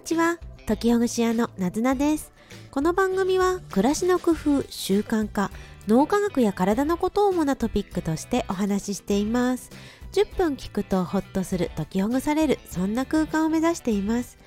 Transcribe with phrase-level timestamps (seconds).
[0.00, 0.38] にちは。
[0.66, 2.32] 時ほぐし屋のなずなです。
[2.70, 5.50] この番組は暮らしの工夫習慣化
[5.88, 9.68] 脳科学や体のことを主なトピックとしてお話ししています。
[10.12, 14.38] 10分聞くとホッとする解きほぐされるそんな空間を目指しています。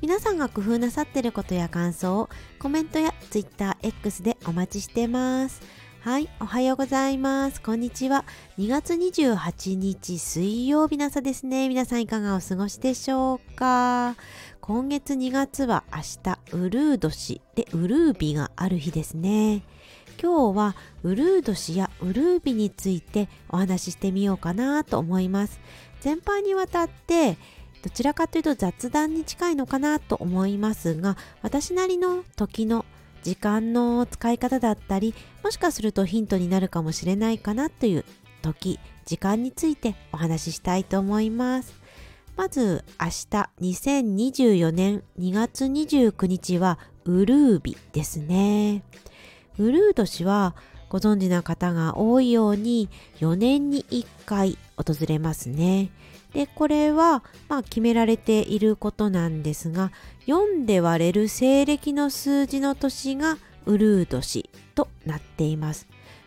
[0.00, 5.60] 皆さんが工夫なさっていることや感想をコメントや TwitterX でお待ちしてます。
[6.02, 7.60] はい、おはようございます。
[7.60, 8.24] こんにちは。
[8.58, 11.68] 2月28日水曜日の朝ですね。
[11.68, 14.16] 皆さんいかがお過ごしでしょうか？
[14.62, 19.62] 今月2月は明日、ウルー年でウルー日がある日ですね。
[20.18, 25.60] 今日はウルー年やウルー日についてお話ししてみようかなと思います。
[26.00, 27.36] 全般にわたって
[27.82, 32.86] どちらかというと雑談に近いのかなと思いますが、私なりの時の
[33.22, 38.04] 時間の使い方だったりもしかするとヒントになるかもしれないかなという
[38.42, 41.74] 時時間についてお話ししたいと思います。
[42.36, 43.12] まず明日
[43.60, 48.82] 2024年2月29日はウルー日ですね。
[49.58, 50.54] ウルー年は
[50.90, 55.90] ご存知な方が多いように4年に1回訪れますね。
[56.34, 59.90] でこれは、まあ、決められていることなんですが
[60.26, 65.86] 4で割れる西暦の数字の年がウルー年となっています。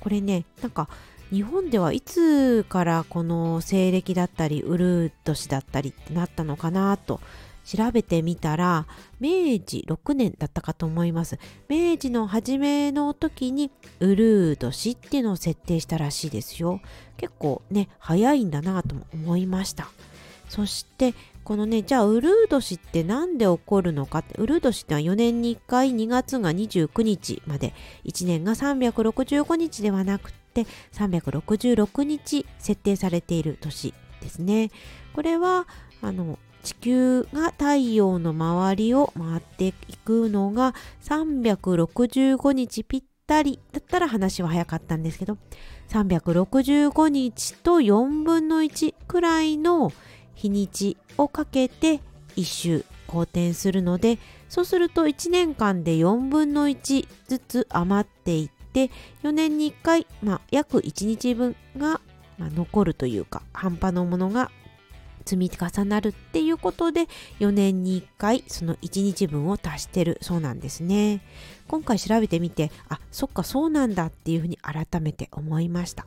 [0.00, 0.88] これねなんか
[1.30, 7.20] 日本ではいつからこの西暦だったりウルー年だったりってなったのかなと
[7.64, 8.86] 調べてみたら
[9.20, 11.38] 明治6年だったかと思います。
[11.68, 13.70] 明治の初めの時に
[14.00, 16.80] ウルー年っていうのを設定したらしいですよ。
[17.16, 19.88] 結構ね早いんだなとも思いました。
[20.48, 34.70] そしてこのねじゃあウルー年って何で起こるのかってウルー年っては4年に1回2月が29日まで1年が365日ではなくて366日設定されている年ですね。
[35.14, 35.66] これは
[36.02, 45.36] あの地球が太陽の周りを回っていくのが365日ぴったりだったら話は早かったんですけど
[45.90, 49.92] 365日と4分の1くらいの
[50.34, 52.00] 日にちをかけて
[52.36, 58.90] 1周公転するのでそうすると1年間で4分の1ずつ余っていって
[59.22, 62.00] 4年に1回、まあ、約1日分が、
[62.38, 64.50] まあ、残るというか半端のものが
[65.24, 67.08] 積み重なるっていうことで
[67.40, 71.20] 4年に1回その1日分を足してるそうなんですね。
[71.66, 76.06] 今回調べてみてあそっかそうなんだっていうふうに改めて思いました。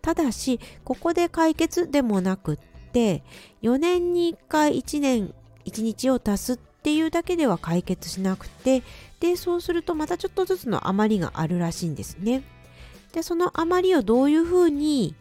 [0.00, 2.56] ただしここで解決でもなくっ
[2.92, 3.22] て
[3.62, 5.34] 4年に1回1年
[5.64, 8.82] 1日を足すっていうだけでは解決しなくて
[9.20, 12.42] でそうするとまたちょっとずつの余りがあるらしいんですね。
[13.12, 15.14] でその余りをどういうふうに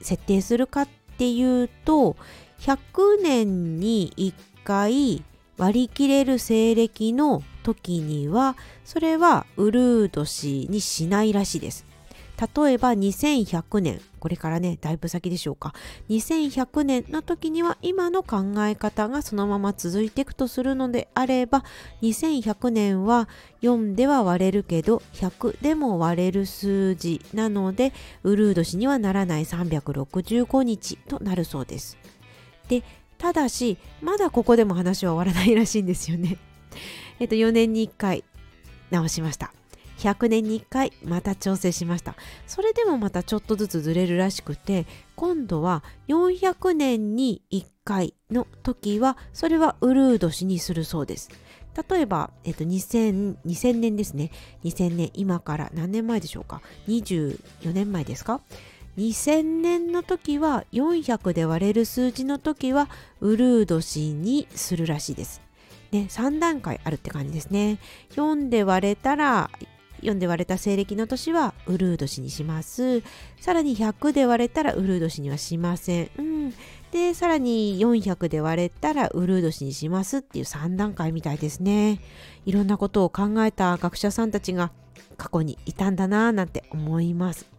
[0.00, 0.88] 設定するかっ
[1.18, 2.16] ていうと
[2.60, 4.34] 100年に1
[4.64, 5.22] 回
[5.56, 11.86] 割り切れる西暦の時にはそれはウルー年にしないらしいです。
[12.36, 15.72] 例えば2100年これからねだいぶ先でしょうか
[16.10, 21.64] 2100年の時には今の考え方がそのまま続いていくとするのであれば
[22.02, 23.28] 2100年は
[23.62, 31.96] 4では割れるけど100でも割れる数字なのでウルー年にはならない365日となるそうです。
[32.68, 32.82] で
[33.18, 36.38] ただしまだここでも話は終わらないらしいんですよね。
[37.18, 38.24] えっと4年に1回
[38.90, 39.52] 直しました。
[39.98, 42.14] 100年に1回また調整しました。
[42.46, 51.30] それでもまたちょっとずつずれるらしくて今度は400年に1回の時はそれはウルー年にするそうです。
[51.90, 54.30] 例えば、えっと、2000, 2000年ですね。
[54.64, 58.40] 2000年、今から何年前でしょうか ?24 年前ですか？
[58.98, 62.88] 2000年の時は400で割れる数字の時は
[63.20, 65.42] ウルー年にするらしいです。
[65.92, 67.78] ね、3段階あるって感じですね。
[68.12, 69.50] 4で割れたら
[70.02, 73.02] 4で割れた西暦の年はウルー年にします。
[73.40, 76.10] さらに100で割れたらウルー年にはしません。
[76.18, 76.54] うん、
[76.90, 82.00] で、さらに400で割れたらウルー年にしますっていう3段階みたいですね。
[82.44, 84.70] いろんなことを考えた学者さんたちが
[85.16, 87.55] 過去にいたんだなぁなんて思います。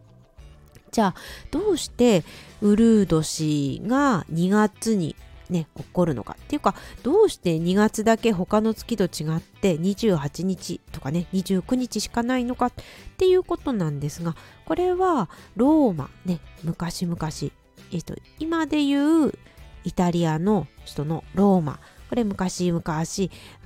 [0.91, 1.15] じゃあ
[1.51, 2.23] どうして
[2.61, 5.15] ウルー年が2月に
[5.49, 6.35] ね起こるのか。
[6.39, 12.73] っていうかどうして2月だけ他の月と違って28日とかね29日しかないのかっ
[13.17, 14.35] ていうことなんですが
[14.65, 17.17] これはローマね昔々
[17.91, 19.33] えっと今で言う
[19.83, 23.03] イタリアの人のローマこれ昔々あ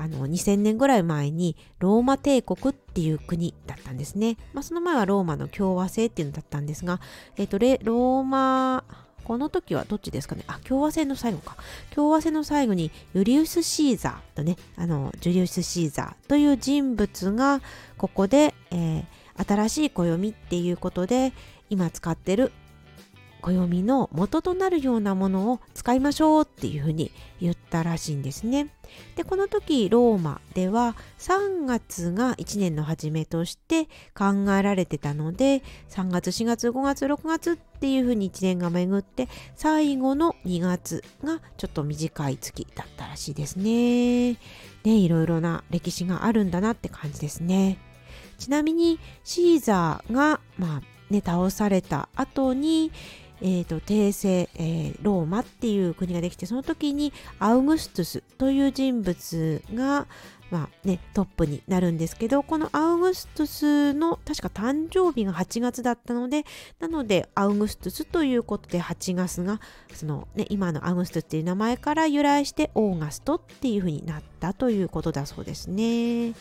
[0.08, 4.38] の2000年ぐらい前にローマ帝国っていう国だったんですね。
[4.54, 7.00] まあ、その前はローマの共和制っていうのだったんですが、
[7.38, 8.84] えっ、ー、とローマ
[9.24, 10.44] この時はどっちですかね？
[10.48, 11.56] あ共和制の最後か。
[11.92, 14.58] 共和制の最後にユリウス・シーザーとね。
[14.76, 17.62] あのジュリウス・シーザーという人物が
[17.98, 21.34] ここで、えー、新しい暦っていうことで
[21.70, 22.52] 今使ってる
[23.42, 28.70] 暦の元となるようなものを使いましょうっていうふうに言ったらしいんですね。
[29.16, 44.34] でこの時ローマでは3月が1年の初めとして考えられてたので3月4月5月6月っていうふうに1年が巡って最後の2月がちょっと短い月だったらしいですね。
[44.34, 44.38] ね
[44.84, 47.78] いろいろな歴史があるんだなって感じですね。
[48.38, 52.92] ちなみにシーザーがまあね倒された後に
[53.42, 60.08] えーと、帝政、えー、ローマっていう国ができてその時にアウグストゥスという人物が、
[60.52, 66.46] まあね、トップになるんですけどこのアウグストゥスの確か誕生日が8月だったので
[66.80, 69.60] なのでアウグストゥスということで8月が
[69.94, 76.34] その、ね、今のアウグストゥスっていう名前から由来して August っていうふうになったということだそうですね。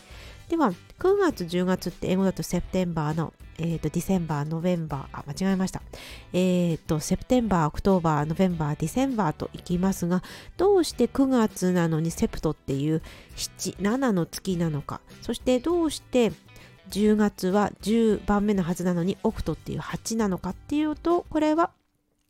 [0.49, 5.83] では9月10月って英語だと September のえっ、ー、と、 December、November、あ、間違えました。
[6.33, 10.23] えっ、ー、と、 September、October、November、December といきますが、
[10.57, 13.03] どうして9月なのにセプトっていう
[13.35, 16.31] 7、7の月なのか、そしてどうして
[16.89, 21.69] 10月は10番目のはずなのにオクトっていう8なのかっていうと、これは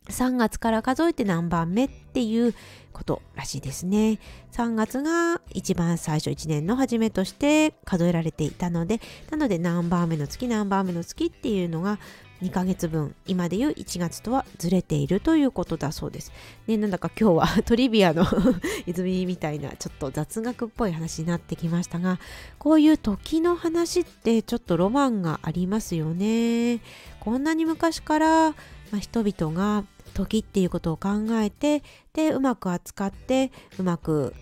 [0.09, 2.56] 3月から数えて何番目っていう
[2.92, 4.19] ことらしいですね。
[4.51, 9.00] 3月が一番最初1年の初めとして数えられていたので、
[9.30, 12.00] なので何番目の月何番目の月っていうのが
[12.42, 16.31] 2ヶ月分、今でいう1月とはずれているということだそうです。
[16.65, 18.25] ね、なんだか今日は トリビアの
[18.88, 22.19] 泉みたいなちょっと雑学っぽい話になってきましたが、
[22.57, 26.80] こういう時の話ってちょっとロマンがありますよね。
[27.19, 28.56] こんなに昔から
[28.92, 29.84] まあ、人々が
[30.14, 31.10] 時っていうことを考
[31.42, 31.84] えて
[32.14, 34.34] でうまく扱ってうまく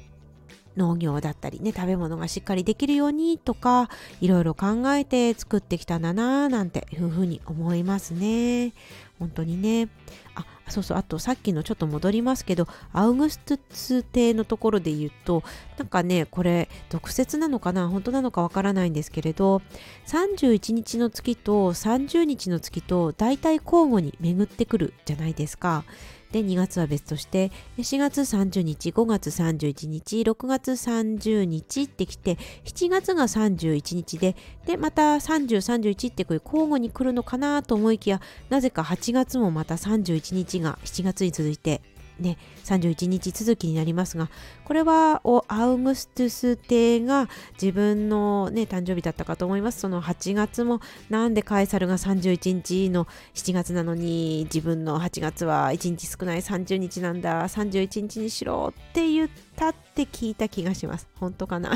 [0.77, 3.89] 農業だったりね食べ物がしっかりできるようにとか
[4.21, 8.73] いろいろ考えて作ってきたんだななんていうふうに思いますね。
[9.19, 9.89] 本当にね
[10.35, 15.43] あそうそうあとさっきのちょっと戻りますけどアウグストゥス帝のところで言うと
[15.77, 19.61] なんかねこれ毒説なのかな本当なのかわからないんですけれど
[20.07, 25.83] 31日の月と30日の月と大体交互に巡ってくるじゃないですか。
[26.31, 34.35] で2月は別として4月30日5月31日6月30日ってきて7月が31日で
[34.65, 41.81] でまた3031ってこう交互に来るのかなと思いきやなぜか8月もまた31日が7月に続いて
[42.19, 44.29] ね、31日続きになりますが
[44.65, 49.79] これはアウグストゥス帝が自分の、ね、誕生日だったかと思います。
[49.79, 61.07] その8月もなんでカエサルが31日の7月なのに自分の8月は1日少ない30日なんだ31日にしろって言ったって聞いた気がします。
[61.15, 61.71] 本当かな？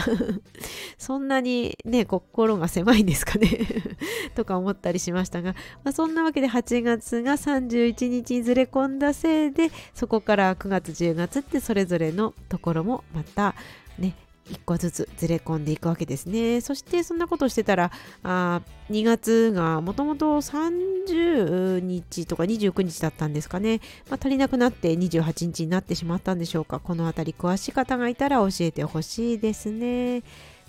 [0.98, 3.50] そんなにね心が狭いんですかね？
[4.36, 13.53] とか思ったりしましたが、まあ、そんなわけで8月が31日にずれ込んだせいでそこからから9月10月ってそれぞれのところもまた
[14.00, 14.15] ね
[14.50, 16.59] 1個ずつずれ込んでいくわけですね。
[16.59, 17.91] そしてそんなことしてたら
[18.24, 30.24] あ2月がもともと30日とか29日だったんですかね、まあ、足りなくなって28日になってしまったんでしょうかこの辺り詳しい方がいたら教えてほしいですね。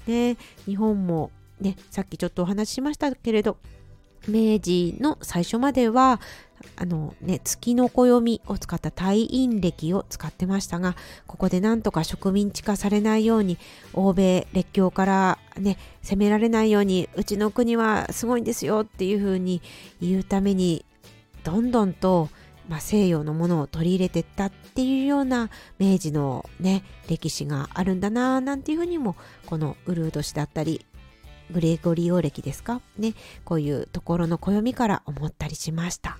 [0.07, 0.37] ね
[0.67, 3.57] 日本もねさっきちょっとお話ししましたけれど
[4.29, 6.21] 明治の最初までは
[6.77, 13.59] あのね、月の暦を使った退院暦を使ってましたがここでなんとか植民地化されないように
[13.93, 19.63] 欧米列強からね攻められないようにうちの国はすごいんですよっていうふうに
[20.01, 20.85] 言うために
[21.45, 22.29] どんどんと、
[22.69, 29.15] まあ、西洋のものを取り入れてったっていうような明治のね歴史があるんだななんていうふうにも
[29.47, 30.85] このウルード氏だったり
[31.53, 32.81] グレゴリオ歴ですか？
[32.99, 36.19] ねこういうところの暦から思ったりしました。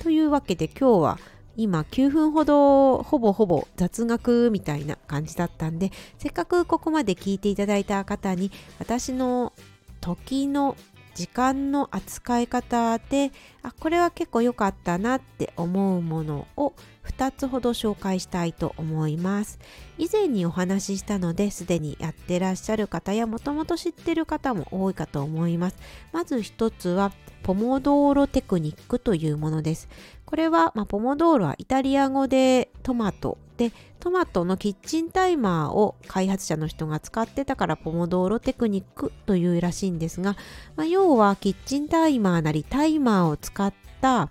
[0.00, 1.18] というわけで今日は
[1.56, 9.52] 今9分ほどほぼほぼ雑学みたいな感じだったんでせっかくここまで聞いていただいた方に私の
[10.00, 10.76] 時の
[11.14, 19.58] 時間の扱い方であこれは結構良かったなって思うものを2つほど紹介したいと思います。
[19.98, 25.76] 以前にお話ししたのですでにやってらっしゃる方やもともと知ってる方も多いかと思います。
[26.12, 29.88] まず1つはポモドーロテクニックというものです。
[30.32, 33.70] これは、まあ、ポモドーロはイタリア語でトマトで
[34.00, 40.38] トマトのキッチンタイマーを開発者の人が使ってたからポモドーロテクニックというらしいんですが、
[40.74, 44.30] まあ、要はキッチンタイマーなりタイマーを使った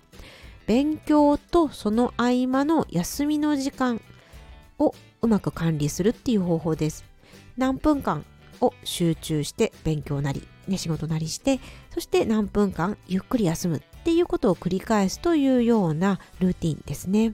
[0.65, 4.01] 勉強とその合間の休みの時間
[4.79, 7.05] をうまく管理するっていう方法です。
[7.57, 8.25] 何分間
[8.59, 11.59] を集中して勉強なり、ね、仕事なりして
[11.93, 17.33] そして何分間ゆっくり休むっていうことを繰り返すというようなルーティンですね。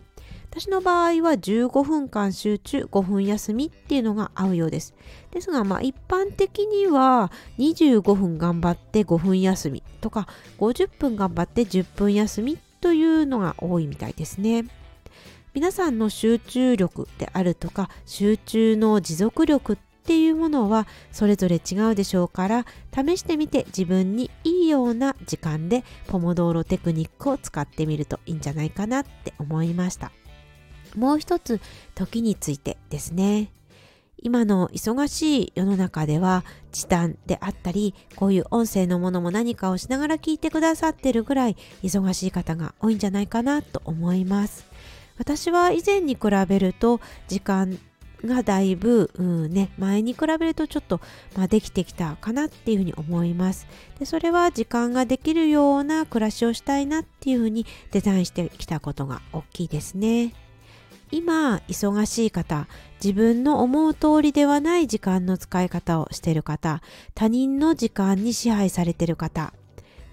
[0.50, 4.94] 私の場合は15分間集中5分休みっていうのが合うようです。
[5.32, 14.66] ですがまあ一般的には25分頑張って5分休みとか50分頑張って10分休みというのが多いみたいですね。
[15.54, 30.12] 皆さんの集中力であるとか集中の持続力っていうものはそれぞれ違うでしょうから試してみて自分にいいような時間でポモドーロテクニックを使ってみるといいんじゃないかなって思いました。
[30.96, 31.60] もう一つ
[31.96, 33.52] 時についてですね。
[34.20, 44.66] 今の忙しい世の中では時短であったりこういう音声のものも何かをしながら聞いてくださってるぐらい忙しい方が多いんじゃないかなと思います。
[45.20, 47.78] 私は以前に比べると時間
[48.26, 51.00] がだいぶ、うんね、前に比べるとちょっと、
[51.36, 53.68] まあ、できてきたかなっていうふうに思います。
[54.00, 60.34] でそれは時間ができるような暮らしをしたいなっていうふうにデザインしてきたことが大きいですね。
[61.12, 62.68] 今忙しい方
[63.02, 66.82] 自分の思う通りではない時間の使い方をしている方
[67.16, 69.54] 他人の時間に支配されている方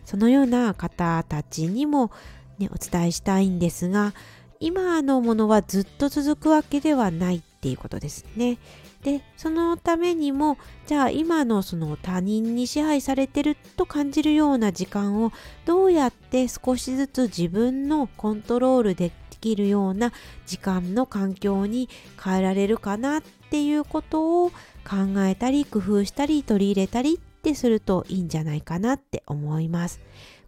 [0.05, 2.13] そのような方たちにも、
[2.59, 4.15] ね、お伝えしたいんですが
[4.61, 8.59] 今のものはずっと続くわけではないっていうことですね。
[9.03, 15.33] でそのためにもじゃあ今のその他人に支配されてると感じるような時間を
[15.65, 20.13] どうやって少しずつ自分のコントロールできるような
[20.45, 21.89] 時間の環境に
[22.23, 30.01] 変えられるかなっていうことを考えたり工夫したり取り入れたりってするといいんじゃないかなって思います。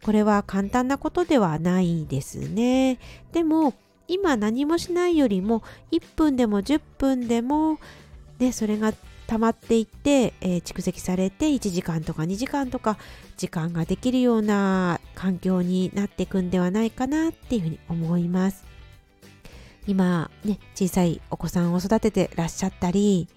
[0.02, 2.98] これは簡単なことではないですね。
[3.32, 3.72] でも
[4.08, 7.78] 今何もしないよりも1分でも10分でも、
[8.38, 8.92] ね、それが
[9.26, 12.96] 溜まっていって、えー、蓄積されて1時間とか2時間とか
[13.36, 18.64] 時間ができるような環境になっていくんではないかなっていうふうに思います。
[19.86, 23.28] 今ね小さいお子さんを育ててらっしゃったり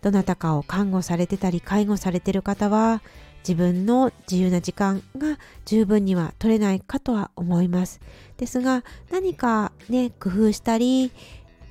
[0.00, 3.02] どなたかを看護されてたり介護されてる方は
[3.40, 8.00] 自分の自由な時間が十分には取れないかとは思います。
[8.38, 11.12] ですが何かね工夫したり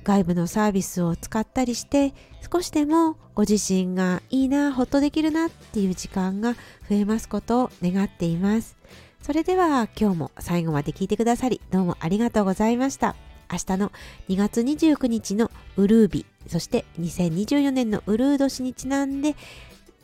[0.04, 2.14] 外部のサービスを使ったりして
[2.52, 6.58] 少しでもご自身がいいなほっとできるなっていう時間が増
[6.90, 8.76] えますことを願っています。
[9.22, 13.16] それでは今日も最後まで聞いてくださりどうもありがとうございました。
[13.50, 13.92] 明日の
[14.28, 19.36] 2月29日のウルービそして2024年のウルー年にちなんで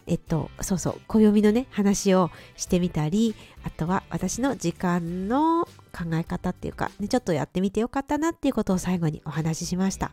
[0.07, 10.11] えっと、そうそう、暦のね、話をしてみたり、あとは私の時間の考え方っていうか、ね、ちょっとやってみてよかったなっていうことを最後にお話ししました。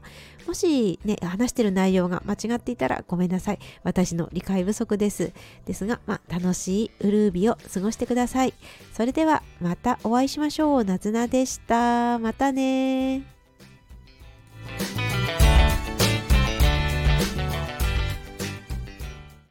[0.47, 3.59] もしね、話してる内容が間違っていたらごめんなさい。
[3.83, 5.33] 私の理解不足です。
[5.65, 8.53] ですが、まあ、楽しいウルービを過ごしてください。
[8.93, 10.83] それでは、またお会いしましょう。
[10.83, 12.19] なずなでした。
[12.19, 13.40] またね